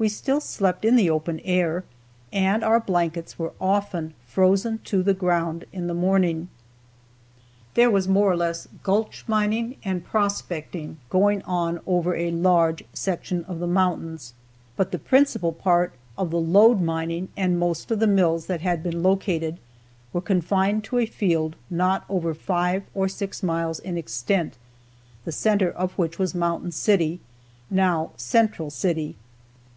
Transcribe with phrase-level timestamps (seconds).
[0.00, 1.84] We still slept in the open air,
[2.32, 6.48] and our blankets were often frozen to the ground in the morning.
[7.74, 13.44] There was more or less gulch mining and prospecting going on over a large section
[13.44, 14.32] of the mountains,
[14.74, 18.82] but the principal part of the lode mining, and most of the mills that had
[18.82, 19.58] been located,
[20.14, 24.56] were confined to a field not over five or six miles in extent,
[25.26, 27.20] the center of which was Mountain City,
[27.68, 29.16] now Central City.